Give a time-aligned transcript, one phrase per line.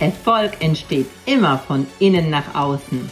[0.00, 3.10] Erfolg entsteht immer von innen nach außen.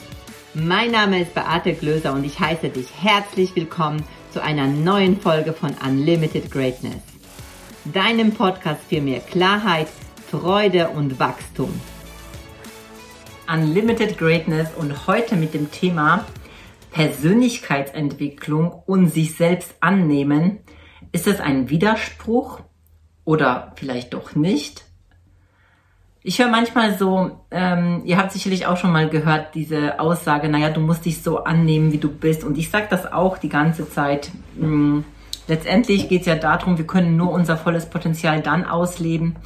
[0.55, 5.53] Mein Name ist Beate Glöser und ich heiße dich herzlich willkommen zu einer neuen Folge
[5.53, 7.03] von Unlimited Greatness.
[7.93, 9.89] Deinem Podcast für mehr Klarheit,
[10.31, 11.75] Freude und Wachstum.
[13.53, 16.25] Unlimited Greatness und heute mit dem Thema
[16.93, 20.61] Persönlichkeitsentwicklung und sich selbst annehmen.
[21.11, 22.61] Ist es ein Widerspruch
[23.25, 24.86] oder vielleicht doch nicht?
[26.29, 30.71] Ich höre manchmal so, ähm, ihr habt sicherlich auch schon mal gehört, diese Aussage, naja,
[30.71, 32.43] du musst dich so annehmen, wie du bist.
[32.43, 34.33] Und ich sage das auch die ganze Zeit.
[34.59, 35.05] Hm,
[35.47, 39.37] letztendlich geht es ja darum, wir können nur unser volles Potenzial dann ausleben,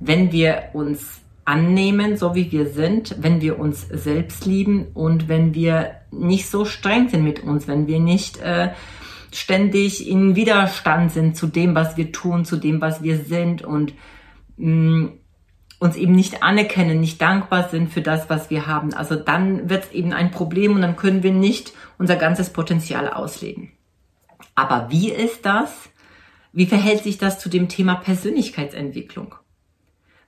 [0.00, 5.54] wenn wir uns annehmen, so wie wir sind, wenn wir uns selbst lieben und wenn
[5.54, 8.72] wir nicht so streng sind mit uns, wenn wir nicht äh,
[9.32, 13.94] ständig in Widerstand sind zu dem, was wir tun, zu dem, was wir sind und
[14.58, 15.12] mh, hm,
[15.78, 18.94] uns eben nicht anerkennen, nicht dankbar sind für das, was wir haben.
[18.94, 23.08] Also dann wird es eben ein Problem und dann können wir nicht unser ganzes Potenzial
[23.08, 23.72] ausleben.
[24.54, 25.70] Aber wie ist das?
[26.52, 29.36] Wie verhält sich das zu dem Thema Persönlichkeitsentwicklung?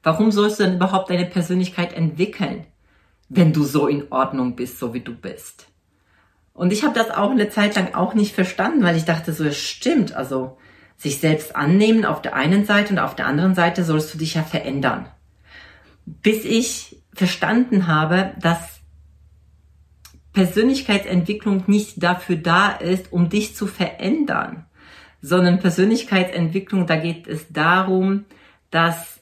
[0.02, 2.66] Warum sollst du denn überhaupt deine Persönlichkeit entwickeln,
[3.28, 5.66] wenn du so in Ordnung bist, so wie du bist?
[6.52, 9.44] Und ich habe das auch eine Zeit lang auch nicht verstanden, weil ich dachte, so
[9.44, 10.58] es stimmt, also
[10.96, 14.34] sich selbst annehmen auf der einen Seite und auf der anderen Seite sollst du dich
[14.34, 15.08] ja verändern
[16.22, 18.80] bis ich verstanden habe, dass
[20.32, 24.66] Persönlichkeitsentwicklung nicht dafür da ist, um dich zu verändern,
[25.20, 28.24] sondern Persönlichkeitsentwicklung, da geht es darum,
[28.70, 29.20] dass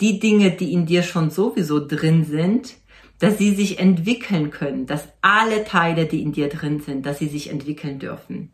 [0.00, 2.74] die Dinge, die in dir schon sowieso drin sind,
[3.18, 7.28] dass sie sich entwickeln können, dass alle Teile, die in dir drin sind, dass sie
[7.28, 8.52] sich entwickeln dürfen.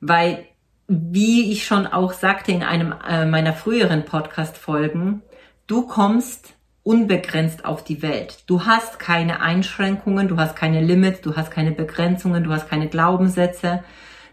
[0.00, 0.46] Weil,
[0.86, 5.22] wie ich schon auch sagte in einem äh, meiner früheren Podcast-Folgen,
[5.66, 6.54] du kommst
[6.88, 8.44] unbegrenzt auf die Welt.
[8.46, 12.88] Du hast keine Einschränkungen, du hast keine Limits, du hast keine Begrenzungen, du hast keine
[12.88, 13.84] Glaubenssätze.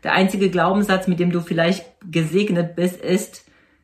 [0.06, 3.44] Der einzige Glaubenssatz, mit dem du vielleicht gesegnet bist, ist,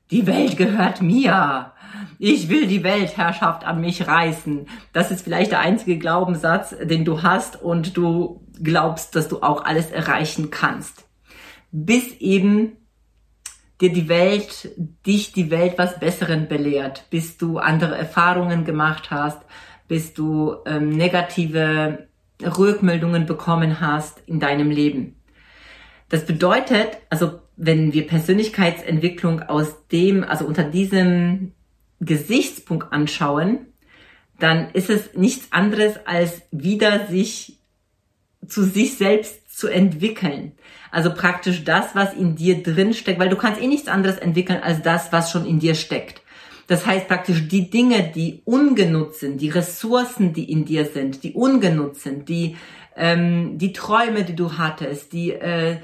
[0.09, 1.73] die Welt gehört mir.
[2.17, 4.67] Ich will die Weltherrschaft an mich reißen.
[4.93, 9.65] Das ist vielleicht der einzige Glaubenssatz, den du hast und du glaubst, dass du auch
[9.65, 11.03] alles erreichen kannst.
[11.73, 12.77] Bis eben
[13.81, 14.71] dir die Welt,
[15.05, 19.41] dich die Welt was Besseren belehrt, bis du andere Erfahrungen gemacht hast,
[19.87, 22.07] bis du ähm, negative
[22.41, 25.15] Rückmeldungen bekommen hast in deinem Leben.
[26.09, 31.53] Das bedeutet, also wenn wir Persönlichkeitsentwicklung aus dem, also unter diesem
[31.99, 33.67] Gesichtspunkt anschauen,
[34.39, 37.59] dann ist es nichts anderes als wieder sich
[38.47, 40.53] zu sich selbst zu entwickeln.
[40.89, 44.59] Also praktisch das, was in dir drin steckt, weil du kannst eh nichts anderes entwickeln
[44.61, 46.21] als das, was schon in dir steckt.
[46.65, 51.33] Das heißt praktisch die Dinge, die ungenutzt sind, die Ressourcen, die in dir sind, die
[51.33, 52.57] ungenutzt sind, die,
[52.95, 55.77] ähm, die Träume, die du hattest, die, äh,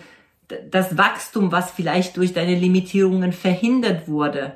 [0.71, 4.55] das Wachstum, was vielleicht durch deine Limitierungen verhindert wurde,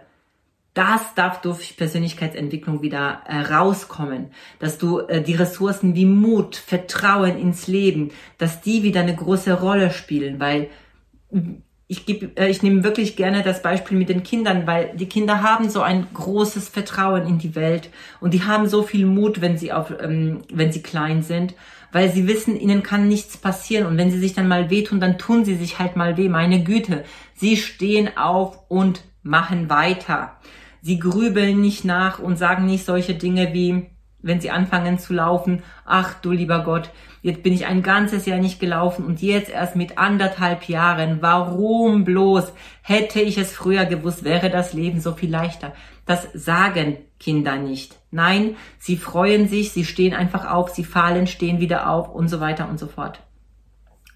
[0.74, 4.28] das darf durch Persönlichkeitsentwicklung wieder äh, rauskommen,
[4.59, 9.59] dass du äh, die Ressourcen wie Mut, Vertrauen ins Leben, dass die wieder eine große
[9.59, 10.70] Rolle spielen, weil
[11.92, 15.44] ich gebe, äh, ich nehme wirklich gerne das Beispiel mit den Kindern, weil die Kinder
[15.44, 17.90] haben so ein großes Vertrauen in die Welt
[18.22, 21.53] und die haben so viel Mut, wenn sie auf, ähm, wenn sie klein sind,
[21.92, 25.18] weil sie wissen, ihnen kann nichts passieren und wenn sie sich dann mal wehtun, dann
[25.18, 26.30] tun sie sich halt mal weh.
[26.30, 27.03] Meine Güte,
[27.36, 30.38] sie stehen auf und machen weiter.
[30.81, 33.86] Sie grübeln nicht nach und sagen nicht solche Dinge wie,
[34.24, 36.90] wenn sie anfangen zu laufen, ach du lieber Gott,
[37.22, 41.20] jetzt bin ich ein ganzes Jahr nicht gelaufen und jetzt erst mit anderthalb Jahren.
[41.22, 42.53] Warum bloß?
[42.81, 45.73] Hätte ich es früher gewusst, wäre das Leben so viel leichter.
[46.05, 47.96] Das sagen Kinder nicht.
[48.09, 52.40] Nein, sie freuen sich, sie stehen einfach auf, sie fallen, stehen wieder auf und so
[52.40, 53.22] weiter und so fort.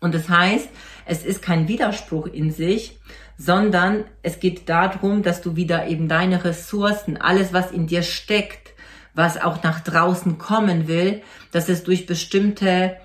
[0.06, 0.69] Und das heißt,
[1.07, 3.00] es ist kein Widerspruch in sich,
[3.40, 8.75] sondern es geht darum, dass du wieder eben deine Ressourcen, alles was in dir steckt,
[9.16, 12.98] was auch nach draußen kommen will, dass es durch bestimmte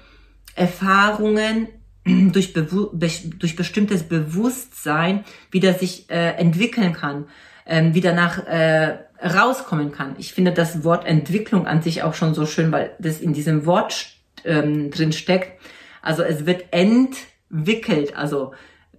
[0.55, 1.69] Erfahrungen,
[2.05, 7.29] durch, durch bestimmtes Bewusstsein wieder sich äh, entwickeln kann,
[7.65, 10.17] ähm, wieder nach äh, rauskommen kann.
[10.19, 13.65] Ich finde das Wort Entwicklung an sich auch schon so schön, weil das in diesem
[13.65, 15.59] Wort ähm, drin steckt.
[16.03, 18.53] Also es wird entwickelt, also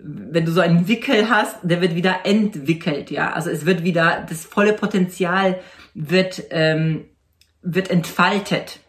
[0.03, 3.33] wenn du so einen Wickel hast, der wird wieder entwickelt, ja.
[3.33, 5.59] Also es wird wieder, das volle Potenzial
[5.93, 7.05] wird, ähm,
[7.61, 8.79] wird entfaltet.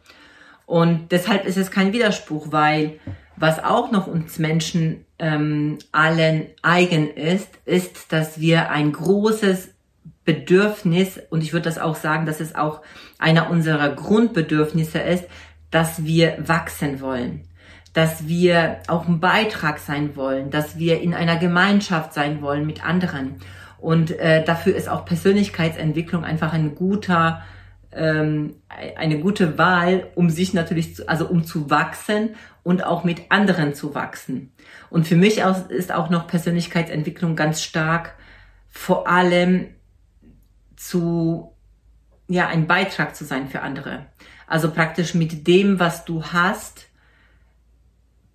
[0.64, 2.98] Und deshalb ist es kein Widerspruch, weil
[3.36, 9.70] was auch noch uns Menschen ähm, allen eigen ist, ist, dass wir ein großes
[10.24, 12.82] Bedürfnis, und ich würde das auch sagen, dass es auch
[13.18, 15.24] einer unserer Grundbedürfnisse ist,
[15.70, 17.48] dass wir wachsen wollen,
[17.92, 22.84] dass wir auch ein Beitrag sein wollen, dass wir in einer Gemeinschaft sein wollen mit
[22.84, 23.36] anderen.
[23.78, 27.42] Und äh, dafür ist auch Persönlichkeitsentwicklung einfach ein guter,
[27.92, 28.54] ähm,
[28.96, 32.30] eine gute Wahl, um sich natürlich, zu, also um zu wachsen
[32.62, 34.52] und auch mit anderen zu wachsen.
[34.88, 38.14] Und für mich ist auch noch Persönlichkeitsentwicklung ganz stark
[38.70, 39.66] vor allem
[40.76, 41.52] zu,
[42.28, 44.06] ja, ein Beitrag zu sein für andere.
[44.46, 46.88] Also praktisch mit dem, was du hast,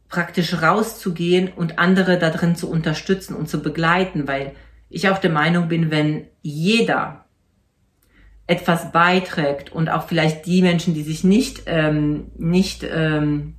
[0.10, 4.54] praktisch rauszugehen und andere darin zu unterstützen und zu begleiten, weil
[4.90, 7.26] ich auch der Meinung bin, wenn jeder
[8.48, 13.56] etwas beiträgt und auch vielleicht die Menschen, die sich nicht, ähm, nicht ähm,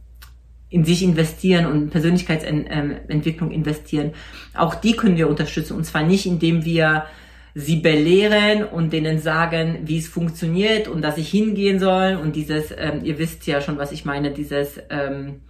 [0.71, 4.13] in sich investieren und Persönlichkeitsentwicklung investieren,
[4.55, 5.77] auch die können wir unterstützen.
[5.77, 7.05] Und zwar nicht, indem wir
[7.55, 12.71] sie belehren und denen sagen, wie es funktioniert und dass ich hingehen soll und dieses,
[12.77, 15.41] ähm, ihr wisst ja schon, was ich meine, dieses ähm,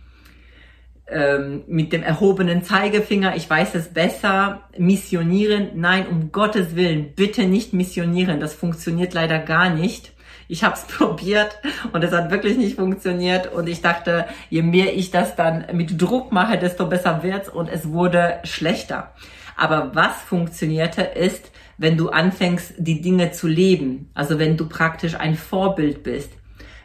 [1.11, 5.71] ähm, mit dem erhobenen Zeigefinger, ich weiß es besser, missionieren.
[5.75, 8.41] Nein, um Gottes Willen, bitte nicht missionieren.
[8.41, 10.13] Das funktioniert leider gar nicht.
[10.49, 11.59] Ich habe es probiert
[11.93, 13.53] und es hat wirklich nicht funktioniert.
[13.53, 17.69] Und ich dachte, je mehr ich das dann mit Druck mache, desto besser wird's und
[17.69, 19.15] es wurde schlechter.
[19.57, 24.11] Aber was funktionierte ist, wenn du anfängst, die Dinge zu leben.
[24.13, 26.33] Also wenn du praktisch ein Vorbild bist.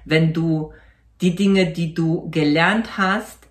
[0.05, 0.71] Wenn du
[1.21, 3.42] die Dinge, die du gelernt hast,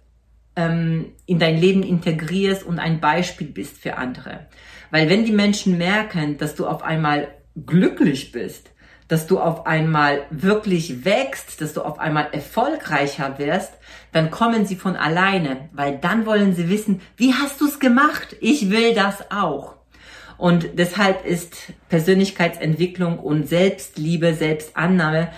[0.57, 4.47] ähm, in dein Leben integrierst und ein Beispiel bist für andere.
[4.91, 7.29] Weil wenn die Menschen merken, dass du auf einmal
[7.67, 8.71] glücklich bist,
[9.09, 13.73] dass du auf einmal wirklich wächst, dass du auf einmal erfolgreicher wirst,
[14.13, 18.37] dann kommen sie von alleine, weil dann wollen sie wissen, wie hast du es gemacht?
[18.41, 19.77] Ich will das auch.
[20.39, 25.31] Und deshalb ist Persönlichkeitsentwicklung und Selbstliebe, Selbstannahme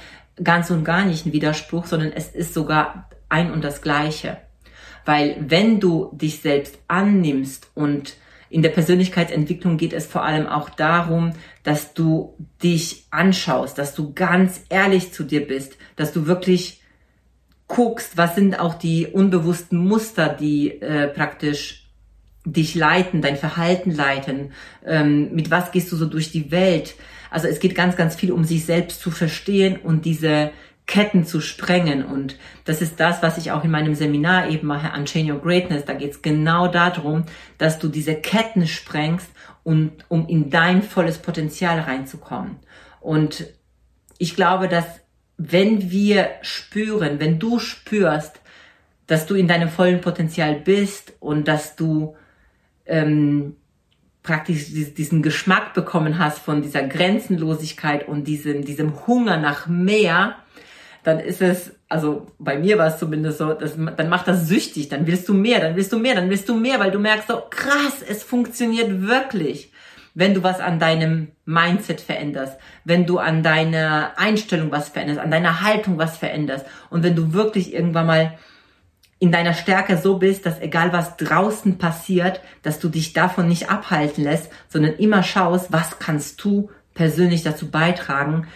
[0.43, 4.39] ganz und gar nicht ein Widerspruch, sondern es ist sogar ein und das Gleiche.
[5.05, 8.17] Weil wenn du dich selbst annimmst und
[8.51, 11.33] in der Persönlichkeitsentwicklung geht es vor allem auch darum,
[11.65, 16.81] dass du dich anschaust, dass du ganz ehrlich zu dir bist, dass du wirklich
[17.67, 21.89] guckst, was sind auch die unbewussten Muster, die äh, praktisch
[22.45, 24.53] dich leiten, dein Verhalten leiten,
[24.85, 26.95] ähm, mit was gehst du so durch die Welt.
[27.31, 30.53] Also es geht ganz, ganz viel um sich selbst zu verstehen und diese
[30.87, 32.05] Ketten zu sprengen.
[32.05, 35.85] Und das ist das, was ich auch in meinem Seminar eben mache, Unchain Your Greatness.
[35.85, 37.25] Da geht es genau darum,
[37.59, 39.29] dass du diese Ketten sprengst,
[39.65, 42.57] und, um in dein volles Potenzial reinzukommen.
[43.01, 43.47] Und
[44.19, 44.85] ich glaube, dass
[45.37, 48.41] wenn wir spüren, wenn du spürst,
[49.09, 52.15] dass du in deinem vollen Potenzial bist und dass du
[52.87, 53.57] ähm,
[54.23, 60.37] praktisch diesen Geschmack bekommen hast von dieser Grenzenlosigkeit und diesem, diesem Hunger nach mehr,
[61.05, 64.89] dann ist es, also bei mir war es zumindest so, dass, dann macht das süchtig,
[64.89, 67.29] dann willst du mehr, dann willst du mehr, dann willst du mehr, weil du merkst
[67.29, 69.71] so, krass, es funktioniert wirklich.
[70.15, 75.31] Wenn du was an deinem Mindset veränderst, wenn du an deiner Einstellung was veränderst, an
[75.31, 78.39] deiner Haltung was veränderst und wenn du wirklich irgendwann mal
[79.19, 83.71] in deiner Stärke so bist, dass egal was draußen passiert, dass du dich davon nicht
[83.71, 88.47] abhalten lässt, sondern immer schaust, was kannst du persönlich dazu beitragen,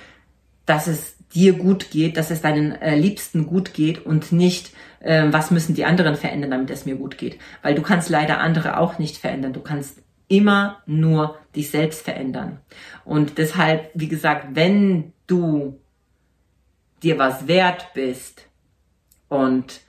[0.64, 5.26] dass es dir gut geht, dass es deinen äh, Liebsten gut geht und nicht, äh,
[5.30, 7.38] was müssen die anderen verändern, damit es mir gut geht.
[7.62, 9.52] Weil du kannst leider andere auch nicht verändern.
[9.52, 12.58] Du kannst immer nur dich selbst verändern.
[13.04, 15.78] Und deshalb, wie gesagt, wenn du
[17.02, 18.46] dir was wert bist
[19.28, 19.80] und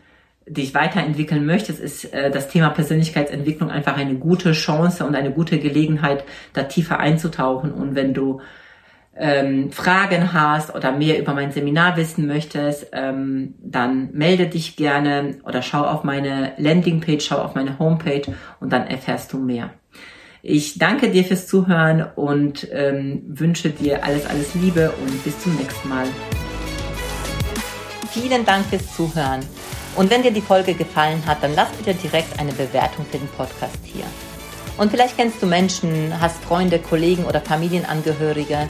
[0.46, 5.60] dich weiterentwickeln möchtest, ist äh, das Thema Persönlichkeitsentwicklung einfach eine gute Chance und eine gute
[5.60, 7.72] Gelegenheit, da tiefer einzutauchen.
[7.72, 8.41] Und wenn du
[9.15, 15.37] ähm, Fragen hast oder mehr über mein Seminar wissen möchtest, ähm, dann melde dich gerne
[15.43, 18.23] oder schau auf meine Landingpage, schau auf meine Homepage
[18.59, 19.71] und dann erfährst du mehr.
[20.41, 25.55] Ich danke dir fürs Zuhören und ähm, wünsche dir alles, alles Liebe und bis zum
[25.55, 26.07] nächsten Mal.
[28.11, 29.41] Vielen Dank fürs Zuhören.
[29.95, 33.27] Und wenn dir die Folge gefallen hat, dann lass bitte direkt eine Bewertung für den
[33.27, 34.05] Podcast hier.
[34.77, 38.69] Und vielleicht kennst du Menschen, hast Freunde, Kollegen oder Familienangehörige,